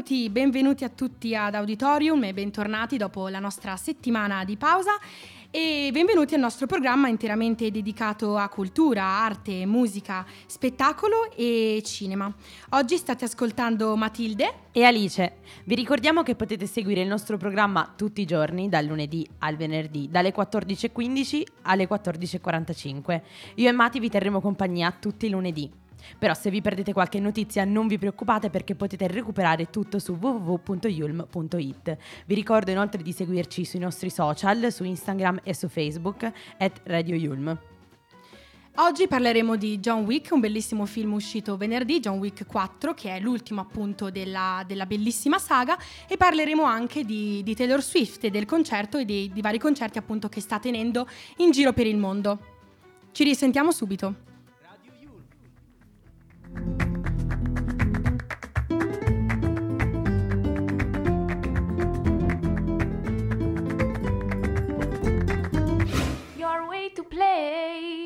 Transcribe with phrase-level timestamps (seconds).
[0.00, 4.92] Benvenuti, benvenuti a tutti ad Auditorium e bentornati dopo la nostra settimana di pausa
[5.50, 12.32] e benvenuti al nostro programma interamente dedicato a cultura, arte, musica, spettacolo e cinema.
[12.70, 15.40] Oggi state ascoltando Matilde e Alice.
[15.64, 20.08] Vi ricordiamo che potete seguire il nostro programma tutti i giorni, dal lunedì al venerdì,
[20.08, 23.20] dalle 14.15 alle 14.45.
[23.56, 25.79] Io e Mati vi terremo compagnia tutti i lunedì.
[26.18, 31.96] Però se vi perdete qualche notizia non vi preoccupate perché potete recuperare tutto su www.yulm.it.
[32.26, 37.16] Vi ricordo inoltre di seguirci sui nostri social, su Instagram e su Facebook, at Radio
[37.16, 37.58] Yulm.
[38.76, 43.20] Oggi parleremo di John Wick, un bellissimo film uscito venerdì, John Wick 4, che è
[43.20, 45.76] l'ultimo appunto della, della bellissima saga,
[46.08, 49.98] e parleremo anche di, di, Taylor Swift e del concerto e di, di vari concerti
[49.98, 51.06] appunto che sta tenendo
[51.38, 52.38] in giro per il mondo.
[53.12, 54.28] Ci risentiamo subito.
[66.36, 67.99] Your way to play.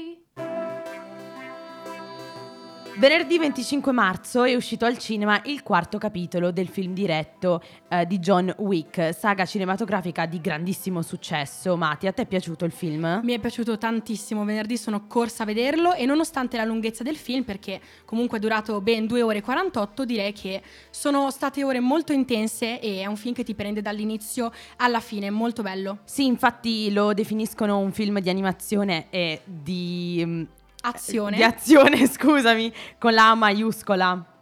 [2.97, 8.21] Venerdì 25 marzo è uscito al cinema il quarto capitolo del film diretto eh, di
[8.21, 11.77] John Wick, saga cinematografica di grandissimo successo.
[11.77, 13.21] Mati, a te è piaciuto il film?
[13.25, 17.43] Mi è piaciuto tantissimo, venerdì sono corsa a vederlo e nonostante la lunghezza del film,
[17.43, 22.13] perché comunque è durato ben 2 ore e 48, direi che sono state ore molto
[22.13, 25.99] intense e è un film che ti prende dall'inizio alla fine, molto bello.
[26.05, 30.43] Sì, infatti lo definiscono un film di animazione e di mm,
[30.87, 31.37] Azione.
[31.37, 34.33] Di azione, scusami, con la A maiuscola.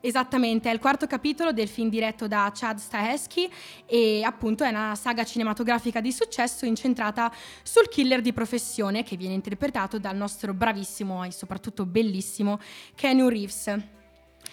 [0.00, 3.50] Esattamente, è il quarto capitolo del film diretto da Chad Stahelski
[3.86, 7.32] e appunto è una saga cinematografica di successo incentrata
[7.62, 12.58] sul killer di professione che viene interpretato dal nostro bravissimo e soprattutto bellissimo
[12.94, 13.74] Keanu Reeves.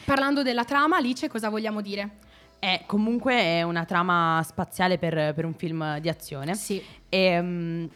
[0.05, 2.17] Parlando della trama, Alice, cosa vogliamo dire?
[2.59, 6.53] È comunque è una trama spaziale per, per un film di azione.
[6.53, 6.81] Sì.
[7.09, 7.89] E, um,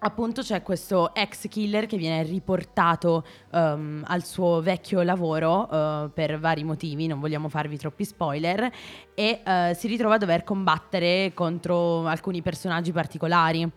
[0.00, 6.38] appunto c'è questo ex killer che viene riportato um, al suo vecchio lavoro uh, per
[6.38, 8.70] vari motivi, non vogliamo farvi troppi spoiler,
[9.14, 13.70] e uh, si ritrova a dover combattere contro alcuni personaggi particolari.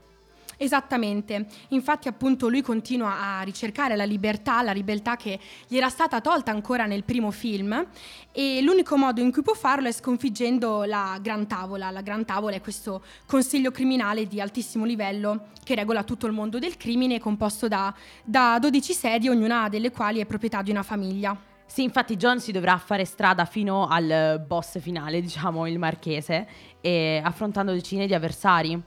[0.58, 6.22] Esattamente, infatti appunto lui continua a ricercare la libertà, la ribeltà che gli era stata
[6.22, 7.86] tolta ancora nel primo film
[8.32, 11.92] e l'unico modo in cui può farlo è sconfiggendo la Gran Tavola.
[11.92, 16.60] La Gran Tavola è questo consiglio criminale di altissimo livello che regola tutto il mondo
[16.60, 17.94] del crimine composto da,
[18.24, 21.36] da 12 sedie, ognuna delle quali è proprietà di una famiglia.
[21.66, 26.48] Sì, infatti John si dovrà fare strada fino al boss finale, diciamo il marchese,
[27.24, 28.80] affrontando decine di avversari.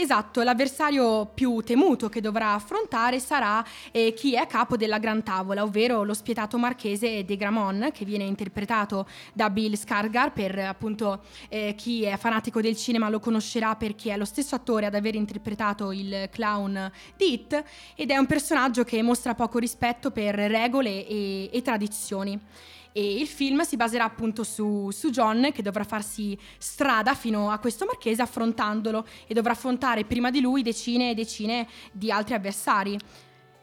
[0.00, 5.24] Esatto, l'avversario più temuto che dovrà affrontare sarà eh, chi è a capo della Gran
[5.24, 11.24] Tavola, ovvero lo spietato marchese De Gramont, che viene interpretato da Bill Scargar, per appunto
[11.48, 15.16] eh, chi è fanatico del cinema lo conoscerà perché è lo stesso attore ad aver
[15.16, 17.46] interpretato il clown di
[17.96, 22.40] ed è un personaggio che mostra poco rispetto per regole e, e tradizioni.
[22.98, 27.60] E il film si baserà appunto su, su, John che dovrà farsi strada fino a
[27.60, 32.98] questo marchese affrontandolo e dovrà affrontare prima di lui decine e decine di altri avversari.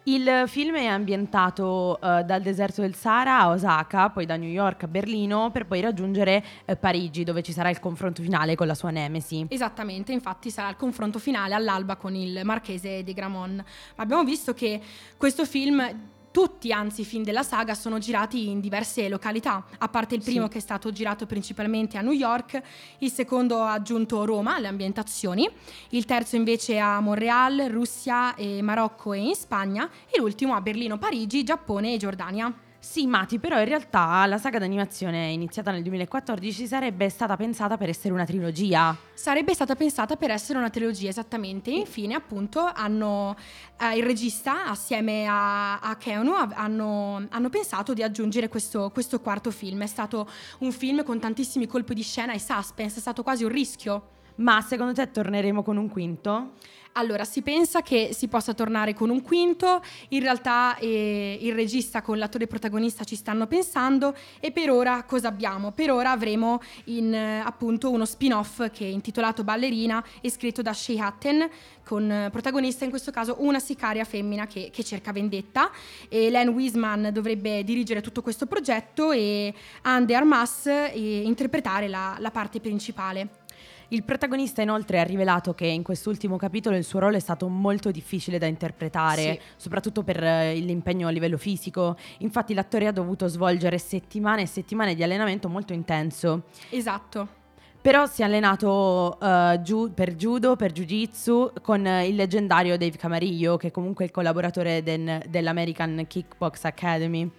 [0.03, 4.83] Il film è ambientato uh, dal deserto del Sahara a Osaka, poi da New York
[4.83, 8.75] a Berlino, per poi raggiungere uh, Parigi, dove ci sarà il confronto finale con la
[8.75, 9.47] sua nemesi.
[9.49, 13.57] Esattamente, infatti sarà il confronto finale all'alba con il marchese de Gramont.
[13.95, 14.79] Ma abbiamo visto che
[15.17, 20.15] questo film tutti, anzi, i film della saga sono girati in diverse località, a parte
[20.15, 20.51] il primo sì.
[20.51, 22.61] che è stato girato principalmente a New York,
[22.97, 25.49] il secondo ha aggiunto Roma alle ambientazioni,
[25.91, 31.45] il terzo invece a Montreal, Russia, Marocco e in Spagna e l'ultimo a Berlino, Parigi,
[31.45, 32.53] Giappone e Giordania.
[32.85, 37.89] Sì, Mati, però in realtà la saga d'animazione iniziata nel 2014 sarebbe stata pensata per
[37.89, 38.95] essere una trilogia.
[39.11, 41.71] Sarebbe stata pensata per essere una trilogia, esattamente.
[41.71, 43.35] E infine, appunto, hanno,
[43.81, 49.49] eh, il regista assieme a, a Keanu hanno, hanno, pensato di aggiungere questo, questo quarto
[49.49, 49.81] film.
[49.81, 50.29] È stato
[50.59, 54.61] un film con tantissimi colpi di scena e suspense, è stato quasi un rischio Ma
[54.61, 56.51] secondo te torneremo con un quinto?
[56.97, 62.01] Allora, si pensa che si possa tornare con un quinto, in realtà eh, il regista
[62.01, 65.71] con l'attore protagonista ci stanno pensando e per ora cosa abbiamo?
[65.71, 70.71] Per ora avremo in, eh, appunto uno spin-off che è intitolato Ballerina e scritto da
[70.71, 71.49] Shea Hatten
[71.83, 75.71] con eh, protagonista in questo caso una sicaria femmina che, che cerca vendetta
[76.07, 82.31] e Len Wiseman dovrebbe dirigere tutto questo progetto e Anne Armas eh, interpretare la, la
[82.31, 83.43] parte principale.
[83.89, 87.91] Il protagonista inoltre ha rivelato che in quest'ultimo capitolo il suo ruolo è stato molto
[87.91, 89.39] difficile da interpretare, Sì.
[89.57, 91.95] soprattutto per eh, l'impegno a livello fisico.
[92.19, 96.43] Infatti l'attore ha dovuto svolgere settimane e settimane di allenamento molto intenso.
[96.69, 97.43] Esatto.
[97.79, 102.97] Però si è allenato eh, giu- per judo, per jiu-jitsu con eh, il leggendario Dave
[102.97, 107.29] Camarillo, che è comunque il collaboratore den- dell'American Kickbox Academy.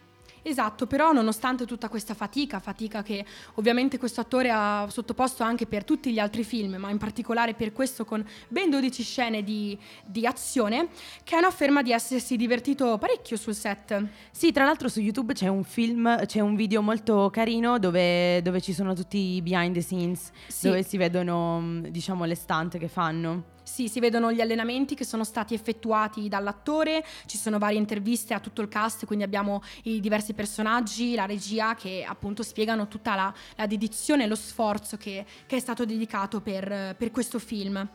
[0.48, 5.82] Esatto, però nonostante tutta questa fatica, fatica che ovviamente questo attore ha sottoposto anche per
[5.82, 10.24] tutti gli altri film, ma in particolare per questo con ben 12 scene di, di
[10.24, 10.86] azione,
[11.24, 14.00] Ken afferma di essersi divertito parecchio sul set.
[14.30, 18.60] Sì, tra l'altro su YouTube c'è un film, c'è un video molto carino dove, dove
[18.60, 20.68] ci sono tutti i behind the scenes, Sì.
[20.68, 23.54] dove si vedono, diciamo, le stunt che fanno.
[23.66, 28.38] Sì, si vedono gli allenamenti che sono stati effettuati dall'attore, ci sono varie interviste a
[28.38, 33.34] tutto il cast, quindi abbiamo i diversi personaggi, la regia che appunto spiegano tutta la,
[33.56, 37.86] la dedizione e lo sforzo che, che è stato dedicato per, per questo film.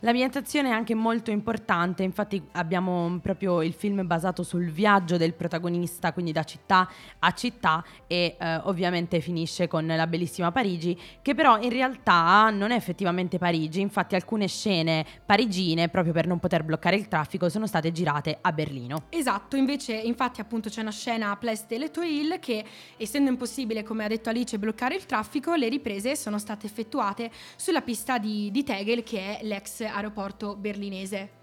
[0.00, 6.12] L'ambientazione è anche molto importante, infatti abbiamo proprio il film basato sul viaggio del protagonista,
[6.12, 6.88] quindi da città
[7.18, 12.70] a città e eh, ovviamente finisce con la bellissima Parigi, che però in realtà non
[12.70, 17.66] è effettivamente Parigi, infatti alcune scene parigine, proprio per non poter bloccare il traffico, sono
[17.66, 19.04] state girate a Berlino.
[19.10, 22.64] Esatto, invece infatti appunto c'è una scena a Place de l'Etoile che
[22.96, 27.82] essendo impossibile, come ha detto Alice, bloccare il traffico, le riprese sono state effettuate sulla
[27.82, 31.38] pista di, di Tegel che è l'ex aeroporto berlinese.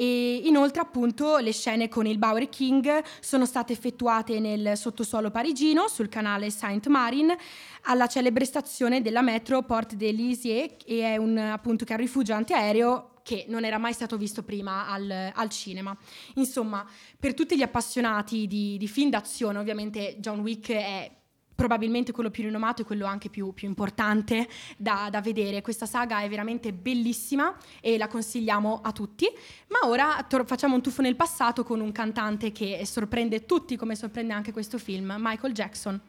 [0.00, 5.88] E inoltre appunto le scene con il Bowery King sono state effettuate nel sottosuolo parigino
[5.88, 7.34] sul canale Saint-Marin
[7.82, 12.00] alla celebre stazione della metro Porte de Lisieux e è un appunto che è un
[12.00, 15.94] rifugio antiaereo che non era mai stato visto prima al, al cinema.
[16.36, 16.88] Insomma,
[17.18, 21.19] per tutti gli appassionati di, di film d'azione, ovviamente John Wick è
[21.60, 24.48] probabilmente quello più rinomato e quello anche più, più importante
[24.78, 25.60] da, da vedere.
[25.60, 29.26] Questa saga è veramente bellissima e la consigliamo a tutti.
[29.68, 33.94] Ma ora tor- facciamo un tuffo nel passato con un cantante che sorprende tutti, come
[33.94, 36.00] sorprende anche questo film, Michael Jackson.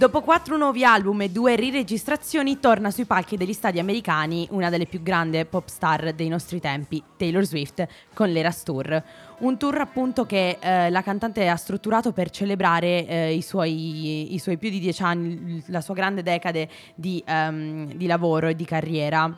[0.00, 4.86] Dopo quattro nuovi album e due riregistrazioni, torna sui palchi degli stadi americani una delle
[4.86, 9.02] più grandi pop star dei nostri tempi, Taylor Swift, con l'Eras Tour.
[9.40, 14.38] Un tour appunto che eh, la cantante ha strutturato per celebrare eh, i, suoi, i
[14.38, 18.64] suoi più di dieci anni, la sua grande decade di, ehm, di lavoro e di
[18.64, 19.36] carriera.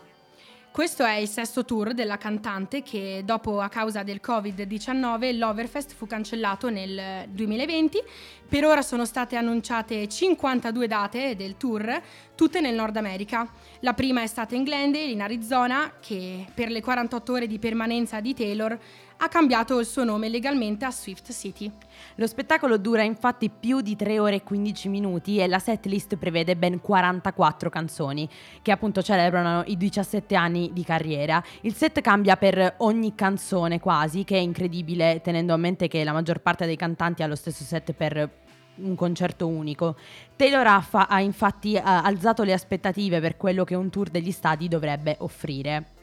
[0.73, 6.07] Questo è il sesto tour della cantante che dopo a causa del Covid-19 l'Overfest fu
[6.07, 8.02] cancellato nel 2020.
[8.49, 12.00] Per ora sono state annunciate 52 date del tour,
[12.35, 13.47] tutte nel Nord America.
[13.81, 18.21] La prima è stata in Glendale, in Arizona, che per le 48 ore di permanenza
[18.21, 18.79] di Taylor
[19.19, 21.71] ha cambiato il suo nome legalmente a Swift City.
[22.16, 26.57] Lo spettacolo dura infatti più di 3 ore e 15 minuti e la setlist prevede
[26.57, 28.28] ben 44 canzoni
[28.62, 31.42] che appunto celebrano i 17 anni di carriera.
[31.62, 36.12] Il set cambia per ogni canzone quasi, che è incredibile tenendo a mente che la
[36.12, 38.31] maggior parte dei cantanti ha lo stesso set per
[38.76, 39.97] un concerto unico.
[40.37, 44.33] Taylor ha, fa- ha infatti eh, alzato le aspettative per quello che un tour degli
[44.33, 46.00] stadi dovrebbe offrire.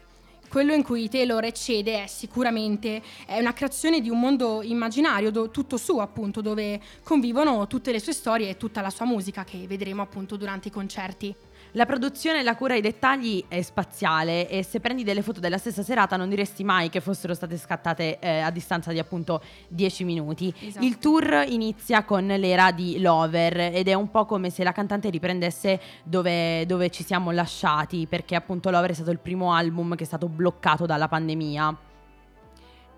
[0.49, 5.51] Quello in cui Taylor eccede è sicuramente è una creazione di un mondo immaginario, do-
[5.51, 9.67] tutto suo appunto, dove convivono tutte le sue storie e tutta la sua musica che
[9.67, 11.35] vedremo appunto durante i concerti.
[11.73, 15.59] La produzione e la cura ai dettagli è spaziale e se prendi delle foto della
[15.59, 20.03] stessa serata non diresti mai che fossero state scattate eh, a distanza di appunto 10
[20.03, 20.51] minuti.
[20.59, 20.83] Esatto.
[20.83, 25.11] Il tour inizia con l'era di Lover ed è un po' come se la cantante
[25.11, 30.05] riprendesse dove, dove ci siamo lasciati perché appunto Lover è stato il primo album che
[30.05, 31.77] è stato bloccato dalla pandemia.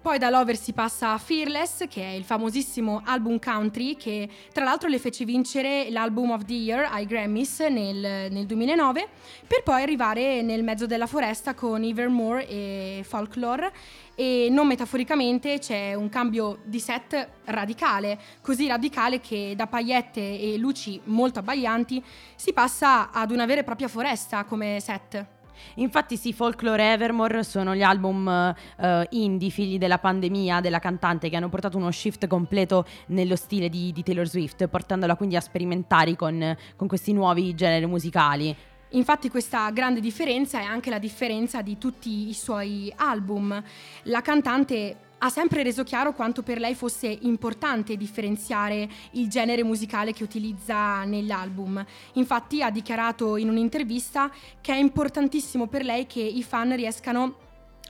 [0.02, 4.64] Poi da Lover si passa a Fearless, che è il famosissimo album country che tra
[4.64, 9.08] l'altro le fece vincere l'album of the year ai Grammys nel, nel 2009,
[9.46, 13.72] per poi arrivare nel mezzo della foresta con Evermore e Folklore
[14.16, 20.58] e non metaforicamente c'è un cambio di set radicale, così radicale che da paillette e
[20.58, 22.04] luci molto abbaglianti
[22.36, 25.41] si passa ad una vera e propria foresta come set.
[25.76, 31.36] Infatti sì, Folklore Evermore sono gli album eh, indie, figli della pandemia, della cantante, che
[31.36, 36.16] hanno portato uno shift completo nello stile di, di Taylor Swift, portandola quindi a sperimentare
[36.16, 38.56] con, con questi nuovi generi musicali.
[38.94, 43.64] Infatti questa grande differenza è anche la differenza di tutti i suoi album.
[44.04, 50.14] La cantante ha sempre reso chiaro quanto per lei fosse importante differenziare il genere musicale
[50.14, 51.84] che utilizza negli album.
[52.14, 57.36] Infatti ha dichiarato in un'intervista che è importantissimo per lei che i fan riescano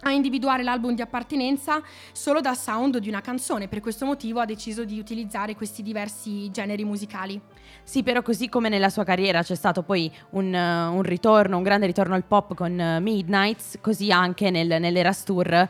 [0.03, 4.45] a individuare l'album di appartenenza solo dal sound di una canzone, per questo motivo ha
[4.45, 7.39] deciso di utilizzare questi diversi generi musicali.
[7.83, 11.85] Sì, però così come nella sua carriera c'è stato poi un, un ritorno, un grande
[11.85, 15.67] ritorno al pop con eh, Midnights, così anche nel, nell'Eras Tour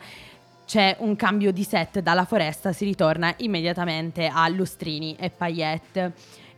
[0.72, 6.14] c'è un cambio di set dalla foresta, si ritorna immediatamente a lustrini e paillette.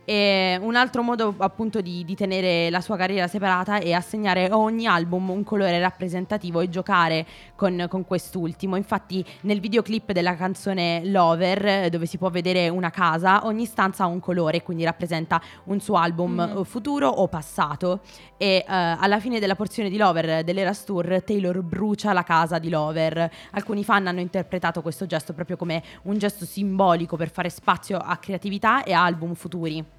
[0.07, 4.57] E un altro modo appunto di, di tenere la sua carriera separata è assegnare a
[4.57, 8.75] ogni album un colore rappresentativo e giocare con, con quest'ultimo.
[8.75, 14.07] Infatti nel videoclip della canzone Lover, dove si può vedere una casa, ogni stanza ha
[14.07, 18.01] un colore, quindi rappresenta un suo album eh, futuro o passato.
[18.37, 22.69] E eh, alla fine della porzione di Lover dell'Eras Tour, Taylor brucia la casa di
[22.69, 23.27] Lover.
[23.51, 28.17] Alcuni fan hanno interpretato questo gesto proprio come un gesto simbolico per fare spazio a
[28.17, 29.94] creatività e a album futuri.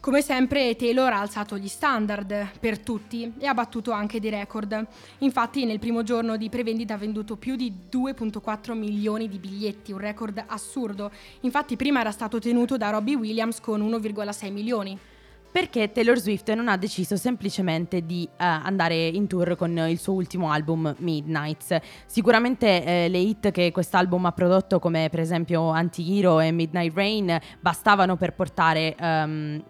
[0.00, 4.86] Come sempre Taylor ha alzato gli standard per tutti e ha battuto anche dei record.
[5.18, 9.98] Infatti nel primo giorno di prevendita ha venduto più di 2.4 milioni di biglietti, un
[9.98, 11.10] record assurdo.
[11.40, 14.98] Infatti prima era stato tenuto da Robbie Williams con 1,6 milioni.
[15.50, 20.12] Perché Taylor Swift non ha deciso semplicemente di eh, andare in tour con il suo
[20.12, 21.76] ultimo album Midnights.
[22.06, 27.38] Sicuramente eh, le hit che quest'album ha prodotto, come per esempio Anti-Hero e Midnight Rain,
[27.60, 29.62] bastavano per portare ehm,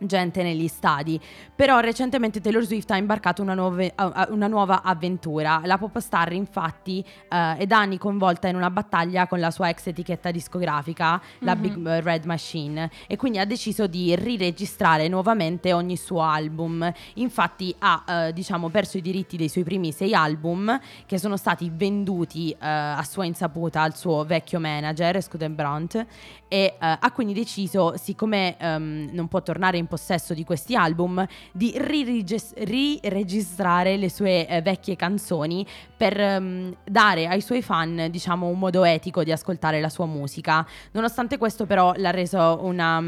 [0.00, 1.20] gente negli stadi.
[1.54, 3.94] Però recentemente Taylor Swift ha imbarcato una, nuove-
[4.30, 5.60] una nuova avventura.
[5.64, 9.68] La pop star infatti eh, è da anni coinvolta in una battaglia con la sua
[9.68, 11.60] ex etichetta discografica, la Mhm.
[11.60, 16.90] Big eh, Red Machine, e quindi ha deciso di riregistrare nuovamente ogni suo album.
[17.14, 21.70] Infatti ha eh, diciamo perso i diritti dei suoi primi sei album che sono stati
[21.72, 26.06] venduti eh, a sua insaputa al suo vecchio manager Scuden Brandt e
[26.48, 31.74] eh, ha quindi deciso, siccome ehm, non può tornare in possesso di questi album, di
[31.76, 35.66] riregis- riregistrare le sue eh, vecchie canzoni
[35.96, 40.64] per ehm, dare ai suoi fan, diciamo, un modo etico di ascoltare la sua musica.
[40.92, 43.02] Nonostante questo, però, l'ha reso una.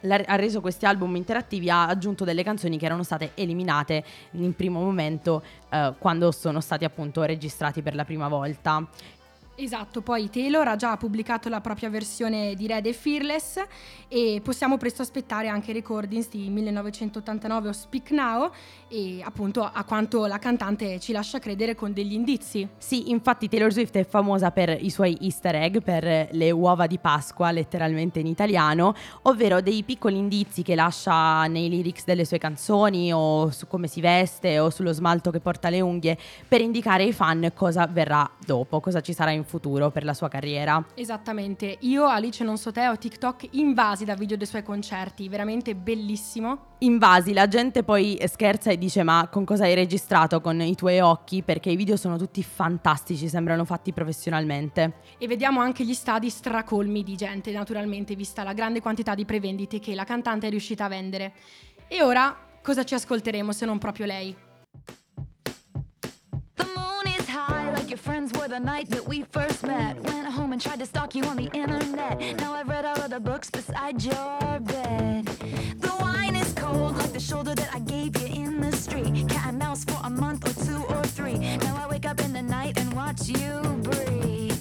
[0.00, 4.54] l'ha- ha reso questi album interattivi, ha aggiunto delle canzoni che erano state eliminate in
[4.54, 8.86] primo momento eh, quando sono stati appunto registrati per la prima volta.
[9.60, 13.60] Esatto, poi Taylor ha già pubblicato la propria versione di Red e Fearless
[14.06, 18.52] e possiamo presto aspettare anche Recordings di 1989 o Speak Now
[18.86, 22.68] e appunto a quanto la cantante ci lascia credere con degli indizi.
[22.78, 26.98] Sì, infatti Taylor Swift è famosa per i suoi easter egg, per le uova di
[26.98, 33.12] Pasqua, letteralmente in italiano, ovvero dei piccoli indizi che lascia nei lyrics delle sue canzoni
[33.12, 37.12] o su come si veste o sullo smalto che porta le unghie per indicare ai
[37.12, 40.84] fan cosa verrà dopo, cosa ci sarà in futuro per la sua carriera.
[40.94, 45.74] Esattamente, io Alice non so te ho TikTok invasi da video dei suoi concerti, veramente
[45.74, 46.66] bellissimo.
[46.78, 51.00] Invasi, la gente poi scherza e dice ma con cosa hai registrato con i tuoi
[51.00, 51.42] occhi?
[51.42, 54.92] Perché i video sono tutti fantastici, sembrano fatti professionalmente.
[55.18, 59.80] E vediamo anche gli stadi stracolmi di gente, naturalmente, vista la grande quantità di prevendite
[59.80, 61.32] che la cantante è riuscita a vendere.
[61.88, 64.46] E ora cosa ci ascolteremo se non proprio lei?
[67.88, 69.98] Your friends were the night that we first met.
[70.02, 72.18] Went home and tried to stalk you on the internet.
[72.38, 75.24] Now I've read all of the books beside your bed.
[75.24, 79.28] The wine is cold, like the shoulder that I gave you in the street.
[79.28, 81.38] Cat and mouse for a month or two or three.
[81.38, 84.60] Now I wake up in the night and watch you breathe.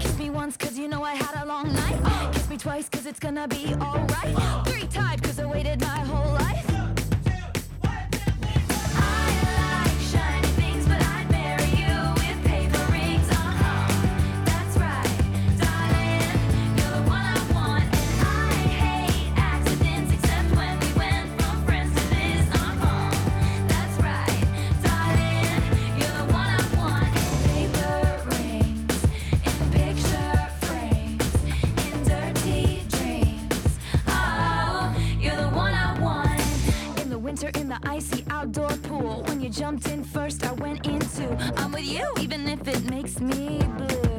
[0.00, 2.32] Kiss me once, cause you know I had a long night.
[2.32, 4.66] Kiss me twice, cause it's gonna be alright.
[4.66, 6.69] Three times, cause I waited my whole life.
[38.40, 39.22] Outdoor pool.
[39.26, 41.26] When you jumped in first, I went into.
[41.58, 44.09] I'm with you, even if it makes me blue.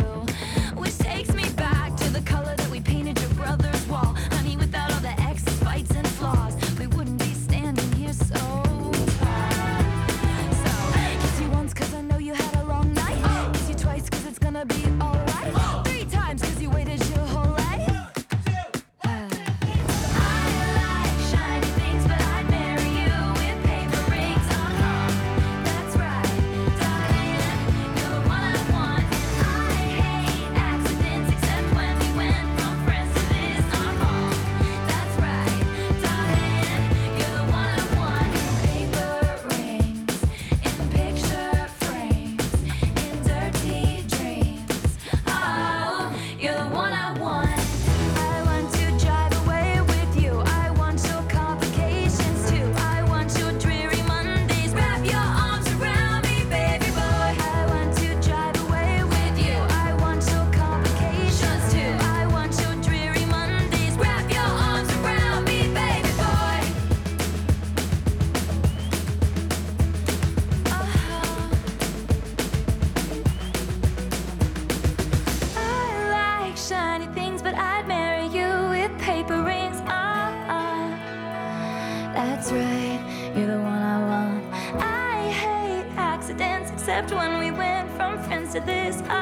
[88.87, 89.20] is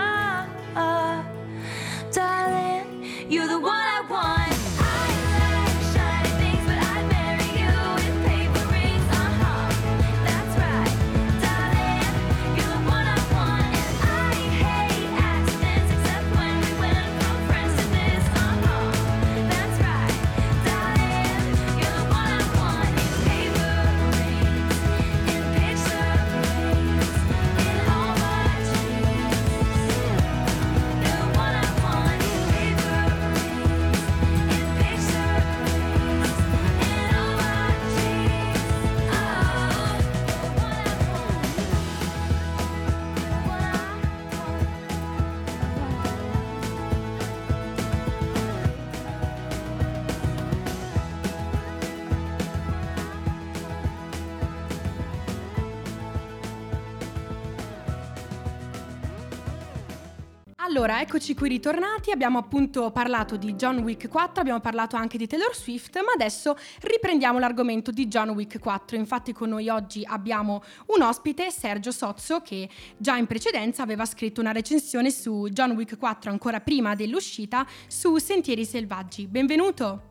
[60.80, 65.28] Allora, eccoci qui ritornati, abbiamo appunto parlato di John Wick 4, abbiamo parlato anche di
[65.28, 68.96] Taylor Swift, ma adesso riprendiamo l'argomento di John Wick 4.
[68.96, 74.40] Infatti con noi oggi abbiamo un ospite, Sergio Sozzo, che già in precedenza aveva scritto
[74.40, 79.28] una recensione su John Wick 4 ancora prima dell'uscita su Sentieri Selvaggi.
[79.28, 80.09] Benvenuto!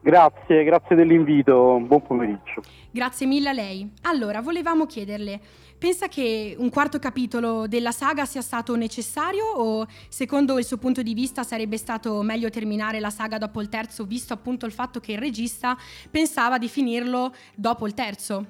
[0.00, 2.62] Grazie, grazie dell'invito, buon pomeriggio.
[2.90, 3.90] Grazie mille a lei.
[4.02, 5.40] Allora, volevamo chiederle,
[5.78, 11.02] pensa che un quarto capitolo della saga sia stato necessario o secondo il suo punto
[11.02, 15.00] di vista sarebbe stato meglio terminare la saga dopo il terzo, visto appunto il fatto
[15.00, 15.74] che il regista
[16.10, 18.44] pensava di finirlo dopo il terzo?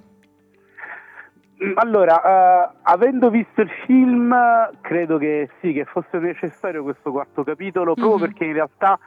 [1.65, 2.21] Mm, Allora,
[2.73, 4.35] eh, avendo visto il film,
[4.81, 8.21] credo che sì, che fosse necessario questo quarto capitolo, proprio Mhm.
[8.21, 8.99] perché in realtà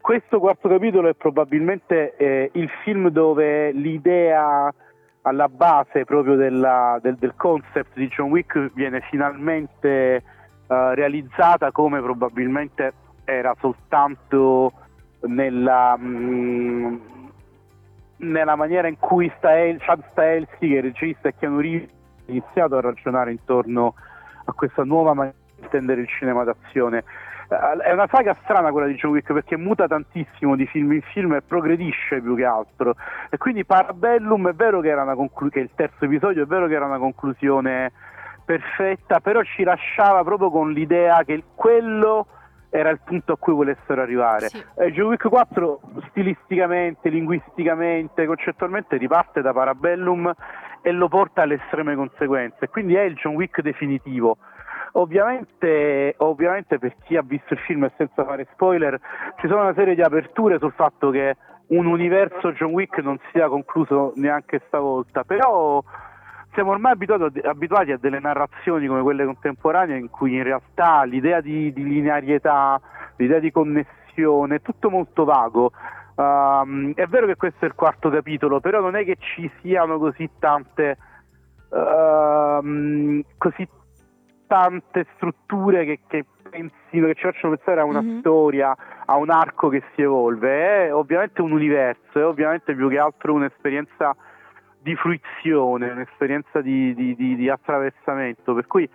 [0.00, 4.72] questo quarto capitolo è probabilmente eh, il film dove l'idea
[5.22, 10.22] alla base proprio della- del, del concept di John Wick viene finalmente
[10.70, 12.92] eh, realizzata come probabilmente
[13.24, 14.72] era soltanto
[15.22, 16.96] nella, mm,
[18.18, 22.76] nella maniera in cui Stael, Chad Stahelski, che è regista e Keanu Reeves, ha iniziato
[22.76, 23.94] a ragionare intorno
[24.44, 27.04] a questa nuova maniera di intendere il cinema d'azione.
[27.50, 31.34] È una saga strana quella di John Wick perché muta tantissimo di film in film
[31.34, 32.94] e progredisce più che altro.
[33.28, 36.68] E quindi Parabellum è vero che era una conclu- che il terzo episodio è vero
[36.68, 37.90] che era una conclusione
[38.44, 42.26] perfetta, però ci lasciava proprio con l'idea che quello
[42.70, 44.48] era il punto a cui volessero arrivare.
[44.48, 44.64] Sì.
[44.76, 50.32] Eh, John Wick 4 stilisticamente, linguisticamente, concettualmente riparte da Parabellum
[50.82, 54.38] e lo porta alle estreme conseguenze, quindi è il John Wick definitivo.
[54.92, 58.98] Ovviamente, ovviamente per chi ha visto il film e senza fare spoiler,
[59.40, 61.36] ci sono una serie di aperture sul fatto che
[61.68, 65.82] un universo John Wick non sia concluso neanche stavolta, però
[66.52, 71.40] siamo ormai abituati, abituati a delle narrazioni come quelle contemporanee in cui in realtà l'idea
[71.40, 72.80] di, di linearità,
[73.16, 75.70] l'idea di connessione è tutto molto vago.
[76.16, 79.98] Um, è vero che questo è il quarto capitolo, però non è che ci siano
[79.98, 80.98] così tante
[81.70, 83.66] um, così
[84.60, 88.18] tante strutture che, che pensino, che ci facciano pensare a una Mhm.
[88.18, 90.86] storia, a un arco che si evolve.
[90.88, 94.16] È ovviamente un universo, è ovviamente più che altro un'esperienza
[94.82, 98.90] di fruizione, un'esperienza di, di- di- di attraversamento, per cui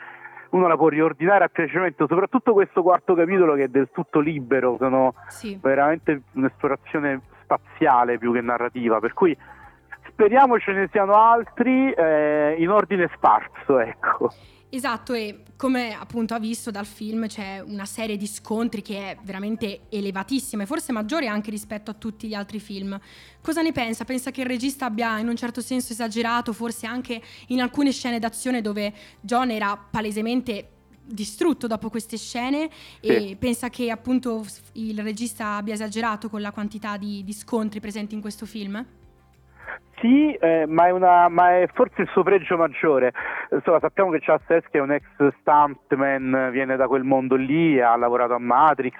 [0.49, 4.75] uno la può riordinare a piacimento, soprattutto questo quarto capitolo che è del tutto libero,
[4.77, 5.57] sono Sì.
[5.61, 9.37] veramente un'esplorazione spaziale più che narrativa, per cui
[10.09, 14.29] speriamo ce ne siano altri eh, in ordine sparso, ecco.
[14.69, 19.17] Esatto, e come appunto ha visto dal film c'è una serie di scontri che è
[19.23, 22.99] veramente elevatissima e forse maggiore anche rispetto a tutti gli altri film.
[23.41, 24.03] Cosa ne pensa?
[24.03, 28.19] Pensa che il regista abbia in un certo senso esagerato, forse anche in alcune scene
[28.19, 30.71] d'azione dove John era palesemente
[31.07, 33.35] distrutto dopo queste scene e Sì.
[33.39, 38.21] pensa che appunto il regista abbia esagerato con la quantità di, di scontri presenti in
[38.21, 38.83] questo film?
[39.99, 43.13] Sì, eh, ma, è una, ma è forse il suo pregio maggiore.
[43.51, 45.03] Insomma, sappiamo che Chad che è un ex
[45.39, 48.95] stuntman, viene da quel mondo lì, ha lavorato a Matrix,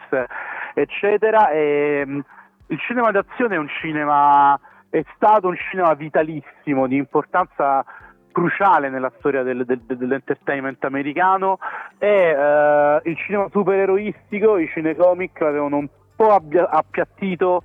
[0.74, 1.50] eccetera.
[1.50, 2.20] E, mh,
[2.68, 4.58] il cinema d'azione è un cinema,
[4.90, 7.84] è stato un cinema vitalissimo, di importanza
[8.32, 11.58] cruciale nella storia del- del- dell'entertainment americano
[11.98, 17.64] e eh, il cinema supereroistico, i cinecomic l'avevano un po' appiattito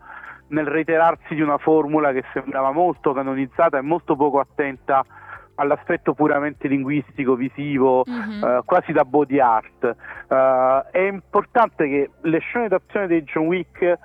[0.51, 5.05] nel reiterarsi di una formula che sembrava molto canonizzata e molto poco attenta
[5.57, 8.45] all'aspetto puramente linguistico, visivo, Mhm.
[8.45, 9.85] eh, quasi da body art.
[9.85, 13.99] Eh, è importante che le scene d'azione dei John Wick,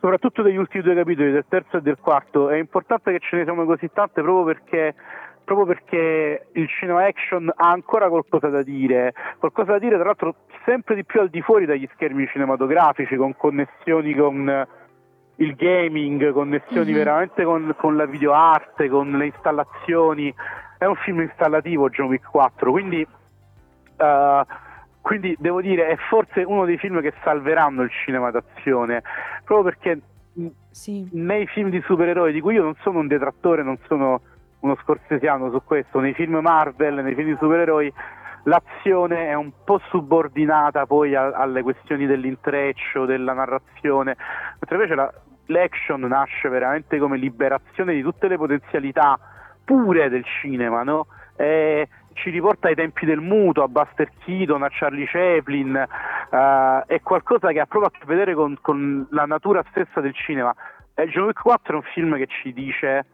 [0.00, 3.44] soprattutto degli ultimi due capitoli, del terzo e del quarto, è importante che ce ne
[3.44, 4.94] siano così tante proprio perché
[5.44, 10.36] proprio perché il cinema action ha ancora qualcosa da dire, qualcosa da dire tra l'altro
[10.64, 14.66] sempre di più al di fuori dagli schermi cinematografici, con connessioni con
[15.42, 16.96] il gaming, connessioni Mhm.
[16.96, 20.32] veramente con, con la videoarte, con le installazioni.
[20.78, 23.06] È un film installativo John Wick 4, quindi,
[23.96, 24.42] eh,
[25.00, 29.02] quindi devo dire è forse uno dei film che salveranno il cinema d'azione,
[29.44, 30.00] proprio perché
[30.70, 31.08] Sì.
[31.12, 34.20] nei film di supereroi, di cui io non sono un detrattore, non sono
[34.60, 37.92] uno scorsesiano su questo, nei film Marvel, nei film di supereroi,
[38.44, 44.16] l'azione è un po' subordinata poi a- alle questioni dell'intreccio, della narrazione,
[44.58, 45.12] mentre invece la-
[45.46, 49.18] l'action nasce veramente come liberazione di tutte le potenzialità
[49.64, 51.06] pure del cinema, no?
[51.36, 57.00] E ci riporta ai tempi del muto, a Buster Keaton, a Charlie Chaplin, eh, è
[57.00, 60.54] qualcosa che ha proprio a che vedere con, con la natura stessa del cinema.
[60.94, 63.06] E John Wick 4 è un film che ci dice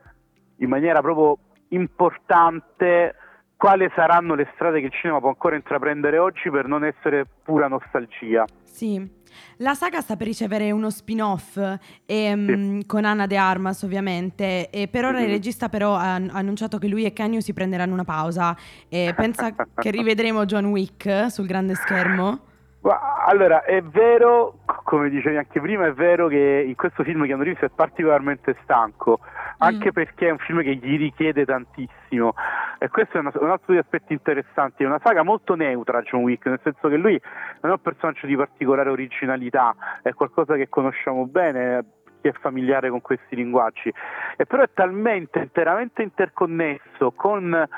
[0.56, 1.38] in maniera proprio
[1.68, 3.14] importante
[3.58, 7.66] quali saranno le strade che il cinema può ancora intraprendere oggi per non essere pura
[7.66, 8.44] nostalgia.
[8.62, 9.16] Sì.
[9.58, 11.60] La saga sta per ricevere uno spin-off
[12.06, 15.32] ehm, con Anna De Armas ovviamente e per ora il Mhm.
[15.32, 18.56] regista però ha ha annunciato che lui e Kenyu si prenderanno una pausa
[18.88, 22.46] e pensa che rivedremo John Wick sul grande schermo?
[22.96, 27.62] Allora, è vero, come dicevi anche prima, è vero che in questo film Keanu Reeves
[27.62, 29.20] è particolarmente stanco,
[29.58, 29.92] anche Mm.
[29.92, 32.34] perché è un film che gli richiede tantissimo.
[32.78, 34.84] E questo è una- un altro degli aspetti interessanti.
[34.84, 37.20] È una saga molto neutra, John Wick, nel senso che lui
[37.60, 41.84] non è un personaggio di particolare originalità, è qualcosa che conosciamo bene.
[42.20, 43.94] Chi è familiare con questi linguaggi,
[44.36, 47.68] e però è talmente interamente interconnesso con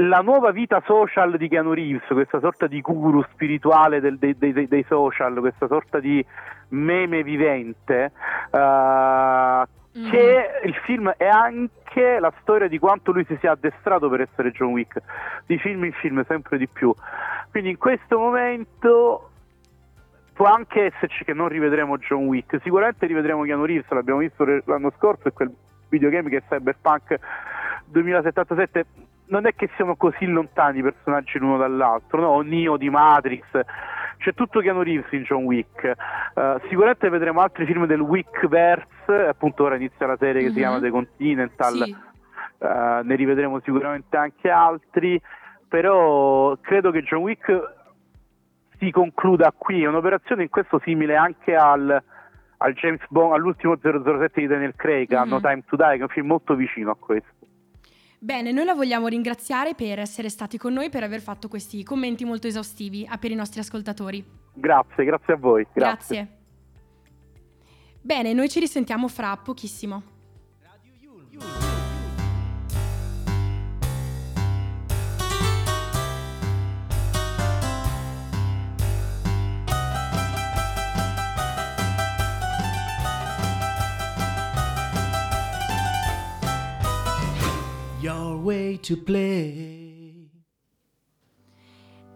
[0.00, 4.66] la nuova vita social di Keanu Reeves, questa sorta di guru spirituale del- dei, dei-
[4.66, 6.24] dei social, questa sorta di
[6.70, 8.12] meme vivente,
[9.92, 10.08] Mm.
[10.10, 14.52] che il film è anche la storia di quanto lui si sia addestrato per essere
[14.52, 15.00] John Wick,
[15.46, 16.94] di film in film sempre di più.
[17.50, 19.30] Quindi in questo momento
[20.32, 24.92] può anche esserci che non rivedremo John Wick, sicuramente rivedremo Keanu Reeves, l'abbiamo visto l'anno
[24.96, 25.52] scorso e quel
[25.88, 27.18] videogame che è Cyberpunk
[27.86, 28.84] 2077
[29.30, 32.28] non è che siamo così lontani i personaggi l'uno dall'altro, no?
[32.28, 33.44] O Neo di Matrix,
[34.18, 35.82] c'è tutto Keanu Reeves in John Wick.
[35.84, 40.60] Eh, sicuramente vedremo altri film del Wickverse, appunto ora inizia la serie che si Mhm.
[40.60, 41.96] chiama The Continental, Sì.
[42.58, 45.20] eh, ne rivedremo sicuramente anche altri,
[45.68, 47.78] però credo che John Wick
[48.78, 52.02] si concluda qui, è un'operazione in questo simile anche al,
[52.58, 55.30] al James Bond, all'ultimo 007 di Daniel Craig, a Mhm.
[55.30, 57.28] No Time to Die, che è un film molto vicino a questo.
[58.22, 62.26] Bene, noi la vogliamo ringraziare per essere stati con noi, per aver fatto questi commenti
[62.26, 64.22] molto esaustivi ah, per i nostri ascoltatori.
[64.52, 65.66] Grazie, grazie a voi.
[65.72, 66.16] Grazie.
[66.16, 66.38] Grazie.
[68.02, 70.19] Bene, noi ci risentiamo fra pochissimo.
[88.80, 90.10] To play.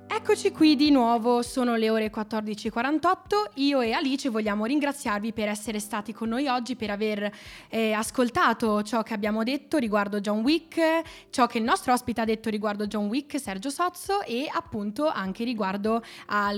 [0.06, 5.80] Eccoci qui di nuovo, sono le ore 14.48, io e Alice vogliamo ringraziarvi per essere
[5.80, 7.30] stati con noi oggi, per aver
[7.68, 12.24] eh, ascoltato ciò che abbiamo detto riguardo John Wick, ciò che il nostro ospite ha
[12.24, 16.02] detto riguardo John Wick, Sergio Sozzo, e appunto anche riguardo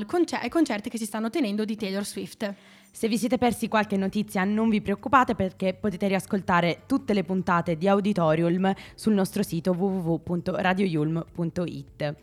[0.07, 2.55] concer- ai concerti che si stanno tenendo di Taylor Swift.
[2.97, 7.77] Se vi siete persi qualche notizia non vi preoccupate perché potete riascoltare tutte le puntate
[7.77, 12.15] di Auditorium sul nostro sito www.radioyulm.it.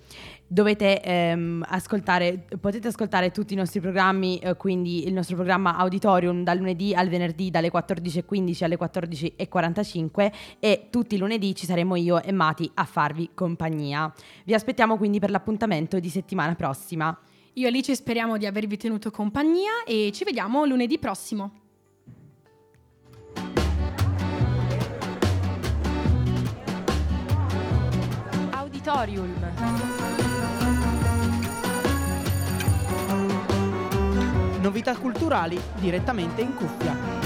[0.47, 6.43] Dovete ehm, ascoltare, potete ascoltare tutti i nostri programmi, eh, quindi il nostro programma Auditorium
[6.43, 12.19] dal lunedì al venerdì dalle 14.15 alle 14.45 e tutti i lunedì ci saremo io
[12.19, 14.11] e Mati a farvi compagnia.
[14.43, 17.15] Vi aspettiamo quindi per l'appuntamento di settimana prossima.
[17.55, 21.51] Io e Alice speriamo di avervi tenuto compagnia e ci vediamo lunedì prossimo.
[28.49, 29.35] Auditorium.
[34.59, 37.22] Novità culturali direttamente in cuffia.